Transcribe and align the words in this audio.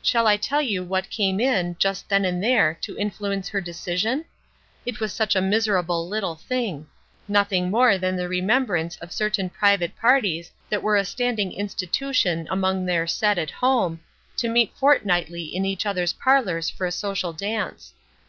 Shall 0.00 0.28
I 0.28 0.36
tell 0.36 0.62
you 0.62 0.84
what 0.84 1.10
came 1.10 1.40
in, 1.40 1.74
just 1.80 2.08
then 2.08 2.24
and 2.24 2.40
there, 2.40 2.78
to 2.82 2.96
influence 2.96 3.48
her 3.48 3.60
decision? 3.60 4.24
It 4.84 5.00
was 5.00 5.12
such 5.12 5.34
a 5.34 5.40
miserable 5.40 6.08
little 6.08 6.36
thing 6.36 6.86
nothing 7.26 7.68
more 7.68 7.98
than 7.98 8.14
the 8.14 8.28
remembrance 8.28 8.96
of 8.98 9.10
certain 9.10 9.50
private 9.50 9.96
parties 9.96 10.52
that 10.70 10.84
were 10.84 10.96
a 10.96 11.04
standing 11.04 11.50
institution 11.50 12.46
among 12.48 12.86
"their 12.86 13.08
set" 13.08 13.38
at 13.38 13.50
home, 13.50 13.98
to 14.36 14.48
meet 14.48 14.72
fortnightly 14.76 15.46
in 15.46 15.64
each 15.64 15.84
other's 15.84 16.12
parlors 16.12 16.70
for 16.70 16.86
a 16.86 16.92
social 16.92 17.32
dance. 17.32 17.92